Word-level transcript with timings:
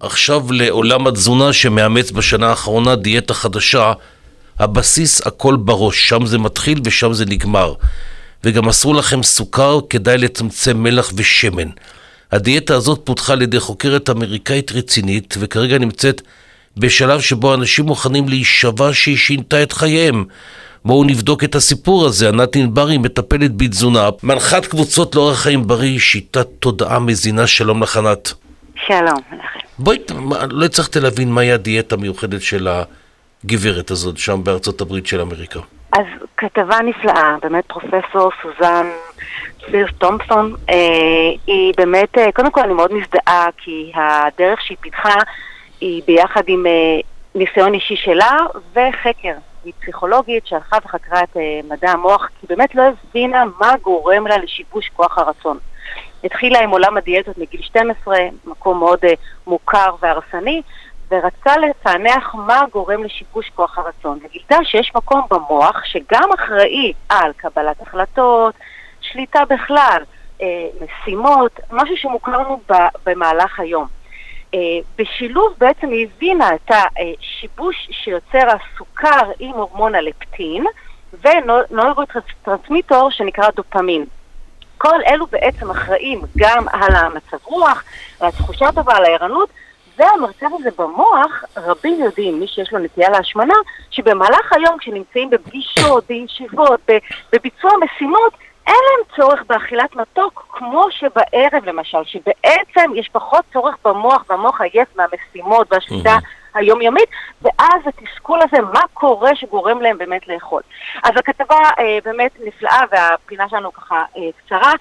עכשיו 0.00 0.52
לעולם 0.52 1.06
התזונה 1.06 1.52
שמאמץ 1.52 2.10
בשנה 2.10 2.48
האחרונה 2.48 2.96
דיאטה 2.96 3.34
חדשה. 3.34 3.92
הבסיס 4.58 5.26
הכל 5.26 5.56
בראש, 5.56 6.08
שם 6.08 6.26
זה 6.26 6.38
מתחיל 6.38 6.80
ושם 6.84 7.12
זה 7.12 7.24
נגמר. 7.26 7.74
וגם 8.44 8.68
אסור 8.68 8.94
לכם 8.94 9.22
סוכר, 9.22 9.78
כדאי 9.90 10.18
לצמצם 10.18 10.82
מלח 10.82 11.12
ושמן. 11.16 11.68
הדיאטה 12.32 12.74
הזאת 12.74 13.00
פותחה 13.04 13.32
על 13.32 13.42
ידי 13.42 13.60
חוקרת 13.60 14.10
אמריקאית 14.10 14.72
רצינית, 14.72 15.34
וכרגע 15.40 15.78
נמצאת 15.78 16.22
בשלב 16.76 17.20
שבו 17.20 17.54
אנשים 17.54 17.84
מוכנים 17.84 18.28
להישבע 18.28 18.90
שהיא 18.92 19.16
שינתה 19.16 19.62
את 19.62 19.72
חייהם. 19.72 20.24
בואו 20.84 21.04
נבדוק 21.04 21.44
את 21.44 21.54
הסיפור 21.54 22.06
הזה. 22.06 22.28
ענת 22.28 22.56
ענברי 22.56 22.98
מטפלת 22.98 23.56
בתזונה, 23.56 24.08
מנחת 24.22 24.66
קבוצות 24.66 25.14
לאורח 25.14 25.38
חיים 25.38 25.66
בריא, 25.66 25.98
שיטת 25.98 26.46
תודעה 26.58 26.98
מזינה. 26.98 27.46
שלום 27.46 27.82
לך 27.82 27.96
ענת. 27.96 28.32
שלום 28.86 29.18
לכם. 29.32 29.49
בואי, 29.82 29.98
לא 30.50 30.64
הצלחתי 30.64 31.00
להבין 31.00 31.32
מהי 31.32 31.52
הדיאטה 31.52 31.94
המיוחדת 31.94 32.42
של 32.42 32.68
הגברת 33.44 33.90
הזאת 33.90 34.18
שם 34.18 34.44
בארצות 34.44 34.80
הברית 34.80 35.06
של 35.06 35.20
אמריקה. 35.20 35.60
אז 35.92 36.06
כתבה 36.36 36.78
נפלאה, 36.84 37.36
באמת 37.42 37.64
פרופסור 37.66 38.30
סוזן 38.42 38.86
פירס 39.70 39.90
תומפסון, 39.98 40.54
אה, 40.70 40.74
היא 41.46 41.74
באמת, 41.76 42.18
אה, 42.18 42.32
קודם 42.32 42.50
כל 42.50 42.60
אני 42.60 42.74
מאוד 42.74 42.92
מזדהה 42.92 43.48
כי 43.56 43.92
הדרך 43.94 44.60
שהיא 44.62 44.76
פיתחה 44.80 45.14
היא 45.80 46.02
ביחד 46.06 46.42
עם 46.46 46.66
אה, 46.66 47.00
ניסיון 47.34 47.74
אישי 47.74 47.96
שלה 47.96 48.36
וחקר. 48.72 49.34
היא 49.64 49.72
פסיכולוגית 49.80 50.46
שהלכה 50.46 50.76
וחקרה 50.84 51.22
את 51.22 51.36
אה, 51.36 51.60
מדע 51.68 51.90
המוח, 51.90 52.28
כי 52.40 52.46
באמת 52.46 52.74
לא 52.74 52.82
הבינה 52.82 53.44
מה 53.60 53.74
גורם 53.82 54.26
לה 54.26 54.38
לשיבוש 54.38 54.90
כוח 54.96 55.18
הרצון. 55.18 55.58
התחילה 56.24 56.60
עם 56.60 56.70
עולם 56.70 56.96
הדיאטות 56.96 57.38
מגיל 57.38 57.62
12, 57.62 58.16
מקום 58.44 58.78
מאוד 58.78 58.98
אה, 59.04 59.12
מוכר 59.46 59.94
והרסני, 60.00 60.62
ורצה 61.10 61.56
לפענח 61.56 62.34
מה 62.34 62.62
גורם 62.72 63.04
לשיבוש 63.04 63.50
כוח 63.54 63.78
הרצון. 63.78 64.18
וגילתה 64.24 64.56
שיש 64.64 64.92
מקום 64.94 65.22
במוח 65.30 65.84
שגם 65.84 66.28
אחראי 66.34 66.92
על 67.08 67.32
קבלת 67.36 67.82
החלטות, 67.82 68.54
שליטה 69.00 69.44
בכלל, 69.44 70.02
אה, 70.42 70.46
משימות, 70.80 71.60
משהו 71.72 71.96
שמוכר 71.96 72.32
לנו 72.32 72.60
במהלך 73.06 73.60
היום. 73.60 73.86
אה, 74.54 74.58
בשילוב 74.98 75.54
בעצם 75.58 75.88
היא 75.88 76.06
הבינה 76.16 76.54
את 76.54 76.70
השיבוש 76.70 77.88
שיוצר 77.90 78.46
הסוכר 78.48 79.30
עם 79.38 79.50
הורמון 79.50 79.94
הלפטין 79.94 80.64
ונוירוטרנסמיטור 81.24 83.10
שנקרא 83.10 83.50
דופמין. 83.56 84.04
כל 84.80 85.00
אלו 85.06 85.26
בעצם 85.26 85.70
אחראים 85.70 86.20
גם 86.36 86.66
על 86.72 86.94
המצב 86.96 87.36
רוח, 87.44 87.84
על 88.20 88.28
התחושה 88.28 88.72
טובה, 88.74 88.96
על 88.96 89.04
הערנות, 89.04 89.48
והמרכז 89.98 90.48
הזה 90.58 90.70
במוח, 90.78 91.44
רבים 91.56 92.00
יודעים, 92.04 92.40
מי 92.40 92.46
שיש 92.46 92.72
לו 92.72 92.78
נטייה 92.78 93.10
להשמנה, 93.10 93.54
שבמהלך 93.90 94.52
היום 94.52 94.78
כשנמצאים 94.78 95.30
בפגישות, 95.30 96.04
בישיבות, 96.08 96.80
בביצוע 97.32 97.70
משימות, 97.84 98.32
אין 98.66 98.74
להם 98.74 99.16
צורך 99.16 99.42
באכילת 99.46 99.96
מתוק 99.96 100.46
כמו 100.48 100.86
שבערב 100.90 101.64
למשל, 101.64 102.04
שבעצם 102.04 102.90
יש 102.94 103.08
פחות 103.12 103.44
צורך 103.52 103.74
במוח, 103.84 104.24
והמוח 104.30 104.60
עייף 104.60 104.88
מהמשימות 104.96 105.72
והשליטה 105.72 106.16
mm-hmm. 106.16 106.39
היומיומית, 106.54 107.08
ואז 107.42 107.80
התסכול 107.86 108.40
הזה, 108.42 108.60
מה 108.72 108.82
קורה 108.94 109.34
שגורם 109.34 109.82
להם 109.82 109.98
באמת 109.98 110.28
לאכול. 110.28 110.62
אז 111.02 111.12
הכתבה 111.16 111.58
אה, 111.78 111.98
באמת 112.04 112.30
נפלאה, 112.44 112.80
והפינה 112.90 113.48
שלנו 113.48 113.72
ככה 113.72 114.04
אה, 114.16 114.22
קצרה. 114.44 114.72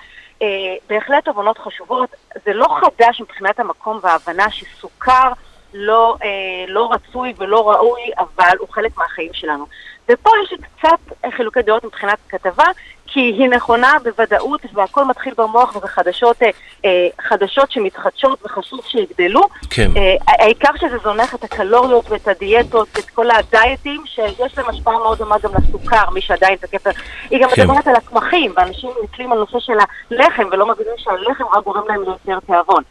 אה, 0.42 0.76
בהחלט 0.90 1.26
תובנות 1.26 1.58
חשובות, 1.58 2.10
זה 2.46 2.54
לא 2.54 2.68
חדש 2.82 3.22
מבחינת 3.22 3.60
המקום 3.60 4.00
וההבנה 4.02 4.52
שסוכר 4.52 5.32
לא, 5.74 6.16
אה, 6.24 6.66
לא 6.68 6.92
רצוי 6.92 7.34
ולא 7.38 7.70
ראוי, 7.72 8.02
אבל 8.18 8.58
הוא 8.60 8.68
חלק 8.70 8.98
מהחיים 8.98 9.34
שלנו. 9.34 9.66
ופה 10.10 10.30
יש 10.44 10.54
קצת 10.62 11.32
חילוקי 11.36 11.62
דעות 11.62 11.84
מבחינת 11.84 12.18
כתבה, 12.30 12.66
כי 13.14 13.20
היא 13.20 13.50
נכונה 13.50 13.94
בוודאות 14.04 14.62
והכל 14.74 15.06
מתחיל 15.06 15.34
במוח 15.38 15.76
וזה 15.76 15.88
חדשות, 15.88 16.44
אה, 16.44 16.50
אה, 16.86 17.08
חדשות 17.22 17.72
שמתחדשות 17.72 18.46
וחשוב 18.46 18.80
שיגדלו. 18.88 19.42
כן. 19.70 19.92
אה, 19.98 20.16
העיקר 20.28 20.70
שזה 20.80 20.98
זונח 21.04 21.36
את 21.36 21.44
הקלוריות 21.44 22.12
ואת 22.12 22.28
הדיאטות 22.28 22.88
ואת 22.96 23.10
כל 23.10 23.32
הדייטים 23.32 24.04
שיש 24.06 24.58
להם 24.58 24.70
השפעה 24.70 24.94
מאוד 24.94 25.18
דומה 25.18 25.36
גם 25.44 25.52
לסוכר, 25.58 26.10
מי 26.10 26.22
שעדיין 26.22 26.58
כפר. 26.72 26.90
היא 27.30 27.44
גם 27.44 27.50
כן. 27.56 27.62
מדברת 27.62 27.88
על 27.88 27.96
הקמחים, 27.96 28.54
ואנשים 28.56 28.90
נתלים 29.04 29.32
על 29.32 29.38
נושא 29.38 29.60
של 29.60 29.74
הלחם 30.12 30.44
ולא 30.52 30.68
מבינים 30.68 30.94
שהלחם 30.98 31.44
רק 31.54 31.64
גורם 31.64 31.84
להם 31.88 32.02
ליותר 32.04 32.40
תיאבון. 32.46 32.84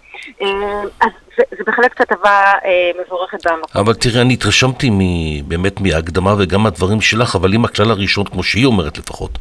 אז 1.00 1.10
זה, 1.36 1.42
זה 1.58 1.64
בהחלט 1.66 1.90
כתבה 1.96 2.52
אה, 2.64 2.90
מבורכת 3.04 3.46
במקום. 3.46 3.82
אבל 3.82 3.94
תראה, 3.94 4.22
אני 4.22 4.34
התרשמתי 4.34 4.90
באמת 5.46 5.80
מההקדמה 5.80 6.34
וגם 6.38 6.62
מהדברים 6.62 7.00
שלך, 7.00 7.36
אבל 7.36 7.54
אם 7.54 7.64
הכלל 7.64 7.90
הראשון, 7.90 8.24
כמו 8.24 8.42
שהיא 8.42 8.66
אומרת 8.66 8.98
לפחות, 8.98 9.38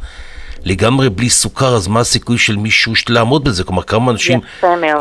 לגמרי 0.65 1.09
בלי 1.09 1.29
סוכר, 1.29 1.75
אז 1.75 1.87
מה 1.87 1.99
הסיכוי 1.99 2.37
של 2.37 2.55
מישהו 2.55 2.93
לעמוד 3.09 3.43
בזה? 3.43 3.63
כלומר, 3.63 3.83
כמה 3.83 4.11
אנשים 4.11 4.39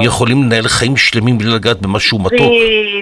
יכולים 0.00 0.42
לנהל 0.42 0.68
חיים 0.68 0.96
שלמים 0.96 1.38
בלי 1.38 1.48
לגעת 1.48 1.80
במשהו 1.80 2.18
מתוק? 2.18 2.52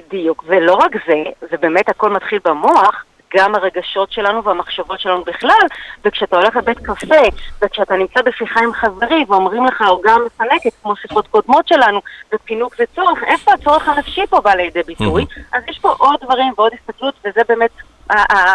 בדיוק, 0.08 0.44
ולא 0.46 0.74
רק 0.74 0.92
זה, 1.06 1.14
זה 1.50 1.56
באמת 1.60 1.88
הכל 1.88 2.10
מתחיל 2.10 2.38
במוח. 2.44 3.04
גם 3.36 3.54
הרגשות 3.54 4.12
שלנו 4.12 4.44
והמחשבות 4.44 5.00
שלנו 5.00 5.24
בכלל, 5.24 5.66
וכשאתה 6.04 6.36
הולך 6.36 6.56
לבית 6.56 6.78
קפה, 6.78 7.14
וכשאתה 7.62 7.96
נמצא 7.96 8.22
בשיחה 8.22 8.60
עם 8.60 8.72
חברי 8.72 9.24
ואומרים 9.28 9.64
לך 9.64 9.82
עוגה 9.88 10.16
מפנקת, 10.26 10.70
כמו 10.82 10.96
שיחות 10.96 11.26
קודמות 11.26 11.68
שלנו, 11.68 12.00
ופינוק 12.34 12.76
זה 12.76 12.84
צורך, 12.94 13.18
איפה 13.26 13.52
הצורך 13.52 13.88
הנפשי 13.88 14.26
פה 14.30 14.40
בא 14.40 14.54
לידי 14.54 14.82
ביטוי? 14.86 15.22
Mm-hmm. 15.22 15.56
אז 15.56 15.62
יש 15.70 15.78
פה 15.78 15.94
עוד 15.98 16.16
דברים 16.22 16.52
ועוד 16.56 16.72
הסתכלות, 16.80 17.14
וזה 17.24 17.40
באמת, 17.48 17.70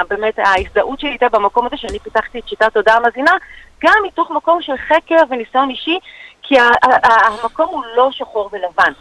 באמת 0.09 0.39
ההזדהות 0.39 0.99
שלי 0.99 1.11
איתה 1.11 1.29
במקום 1.29 1.65
הזה, 1.65 1.77
שאני 1.77 1.99
פיתחתי 1.99 2.39
את 2.39 2.47
שיטת 2.47 2.73
תודעה 2.73 2.97
המזינה, 2.97 3.31
גם 3.83 3.93
מתוך 4.07 4.31
מקום 4.31 4.61
של 4.61 4.73
חקר 4.77 5.15
וניסיון 5.29 5.69
אישי, 5.69 5.99
כי 6.43 6.55
המקום 7.03 7.67
הוא 7.69 7.83
לא 7.95 8.09
שחור 8.11 8.49
ולבן. 8.51 8.91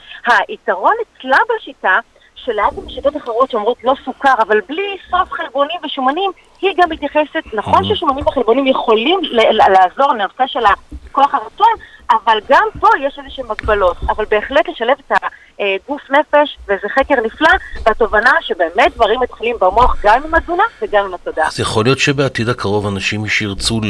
היתרון 0.49 0.95
אצלה 1.03 1.39
בשיטה, 1.57 1.99
שלהבדיל 2.35 2.85
בשיטות 2.85 3.17
אחרות 3.17 3.51
שאומרות 3.51 3.85
לא 3.85 3.95
סוכר, 4.05 4.35
אבל 4.39 4.61
בלי 4.61 4.97
סוף 5.11 5.33
חלבונים 5.33 5.77
ושומנים, 5.85 6.31
היא 6.61 6.75
גם 6.77 6.91
מתייחסת, 6.91 7.43
נכון 7.53 7.85
ששומנים 7.85 8.27
וחלבונים 8.27 8.67
יכולים 8.67 9.21
לעזור 9.69 10.13
לנושא 10.13 10.47
של 10.47 10.65
הכוח 10.67 11.35
הרצון, 11.35 11.73
אבל 12.11 12.39
גם 12.49 12.65
פה 12.81 12.89
יש 13.01 13.19
איזה 13.19 13.31
שהן 13.31 13.47
מגבלות. 13.49 13.97
אבל 14.09 14.25
בהחלט 14.31 14.69
לשלב 14.69 14.97
את 15.07 15.13
הגוף 15.61 16.03
נפש, 16.11 16.59
וזה 16.65 16.89
חקר 16.95 17.15
נפלא, 17.25 17.51
והתובנה 17.87 18.33
שבאמת 18.41 18.95
דברים 18.95 19.21
מתחילים 19.21 19.57
במוח 19.61 19.97
גם 20.03 20.23
עם 20.25 20.35
התזונה 20.35 20.63
וגם 20.83 21.05
עם 21.05 21.15
התודעה. 21.15 21.47
אז 21.47 21.61
יכול 21.61 21.85
להיות 21.85 21.99
שבעתיד 21.99 22.49
הקרוב 22.49 22.87
אנשים 22.87 23.27
שירצו 23.27 23.81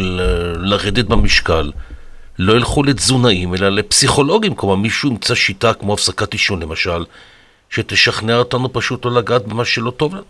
לרדת 0.56 1.04
במשקל, 1.04 1.72
לא 2.38 2.52
ילכו 2.52 2.82
לתזונאים, 2.82 3.54
אלא 3.54 3.68
לפסיכולוגים, 3.68 4.54
כלומר 4.54 4.74
מישהו 4.74 5.10
ימצא 5.10 5.34
שיטה 5.34 5.74
כמו 5.74 5.94
הפסקת 5.94 6.32
עישון 6.32 6.62
למשל, 6.62 7.04
שתשכנע 7.70 8.36
אותנו 8.38 8.72
פשוט 8.72 9.04
לא 9.04 9.12
לגעת 9.12 9.46
במה 9.46 9.64
שלא 9.64 9.90
טוב 9.90 10.14
לנו. 10.14 10.24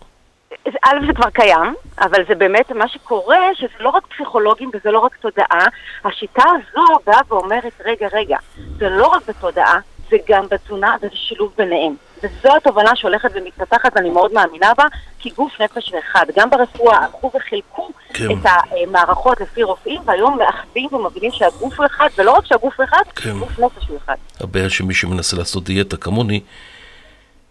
א', 0.85 1.07
זה 1.07 1.13
כבר 1.13 1.31
קיים, 1.31 1.75
אבל 2.01 2.25
זה 2.29 2.35
באמת 2.35 2.71
מה 2.73 2.89
שקורה, 2.89 3.39
שזה 3.55 3.69
לא 3.81 3.89
רק 3.89 4.07
פסיכולוגים 4.07 4.71
וזה 4.75 4.91
לא 4.91 4.99
רק 4.99 5.17
תודעה. 5.17 5.67
השיטה 6.05 6.43
הזו 6.43 6.85
באה 7.07 7.21
ואומרת, 7.29 7.73
רגע, 7.85 8.09
רגע, 8.13 8.37
זה 8.79 8.89
לא 8.89 9.07
רק 9.07 9.23
בתודעה, 9.29 9.79
זה 10.11 10.17
גם 10.29 10.47
בתזונה, 10.51 10.97
וזה 11.03 11.17
שילוב 11.17 11.53
ביניהם. 11.59 11.95
וזו 12.23 12.57
התובנה 12.57 12.97
שהולכת 12.97 13.31
ומתפתחת, 13.35 13.93
ואני 13.95 14.11
מאוד 14.11 14.33
מאמינה 14.33 14.73
בה, 14.79 14.85
כי 15.19 15.31
גוף 15.31 15.61
נפש 15.61 15.93
ואחד. 15.93 16.27
גם 16.37 16.51
ברפואה 16.51 16.99
הלכו 17.05 17.31
וחילקו 17.37 17.91
כן. 18.15 18.25
את 18.31 18.39
המערכות 18.45 19.41
לפי 19.41 19.63
רופאים, 19.63 20.01
והיום 20.05 20.39
מאחדים 20.39 20.95
ומבינים 20.95 21.31
שהגוף 21.33 21.79
הוא 21.79 21.87
אחד, 21.87 22.09
ולא 22.19 22.33
רק 22.33 22.47
שהגוף 22.47 22.75
הוא 22.77 22.85
אחד, 22.85 23.03
כן. 23.15 23.39
גוף 23.39 23.59
נפש 23.59 23.89
הוא 23.89 23.99
אחד. 24.05 24.15
הבעיה 24.41 24.71
שמי 24.71 24.95
שמנסה 24.95 25.37
לעשות 25.37 25.65
דיאטה 25.65 25.97
כמוני, 25.97 26.41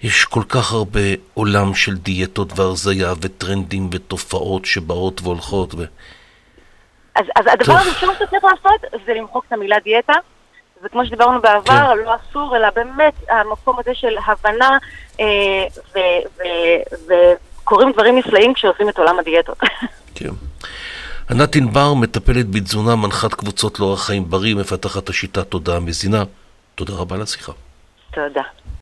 יש 0.02 0.26
כל 0.26 0.44
כך 0.50 0.72
הרבה 0.72 1.00
עולם 1.34 1.74
של 1.74 1.96
דיאטות 1.96 2.60
והרזייה 2.60 3.14
וטרנדים 3.22 3.90
ותופעות 3.92 4.66
שבאות 4.66 5.22
והולכות 5.24 5.74
ו... 5.74 5.84
אז, 7.16 7.26
אז 7.36 7.46
הדבר 7.54 7.74
הראשון 7.74 8.14
שאתה 8.14 8.26
צריך 8.28 8.44
לעשות 8.44 9.02
זה 9.06 9.14
למחוק 9.14 9.46
את 9.48 9.54
המילה 9.54 9.76
דיאטה 9.84 10.14
וכמו 10.84 11.06
שדיברנו 11.06 11.42
בעבר, 11.42 11.62
כן. 11.66 11.98
לא 12.06 12.16
אסור, 12.16 12.56
אלא 12.58 12.68
באמת 12.76 13.14
המקום 13.30 13.80
הזה 13.80 13.92
של 13.94 14.16
הבנה 14.26 14.78
אה, 15.20 15.66
וקורים 17.08 17.92
דברים 17.92 18.18
נפלאים 18.18 18.54
כשעושים 18.54 18.90
את 18.90 18.98
עולם 18.98 19.20
הדיאטות. 19.20 19.58
כן. 20.16 20.30
ענת 21.30 21.56
ענבר 21.56 21.94
מטפלת 21.94 22.50
בתזונה, 22.50 22.96
מנחת 22.96 23.34
קבוצות 23.34 23.80
לאורח 23.80 24.06
חיים 24.06 24.30
בריא, 24.30 24.56
מפתחת 24.56 25.10
השיטה 25.10 25.44
תודעה 25.44 25.80
מזינה. 25.80 26.24
תודה 26.76 26.94
רבה 26.94 27.16
על 27.16 27.22
השיחה. 27.22 27.52
תודה. 28.14 28.42